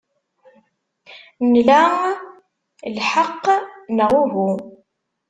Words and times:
Nla 1.51 1.81
lḥeqq, 2.95 3.43
neɣ 3.95 4.11
uhu? 4.21 4.49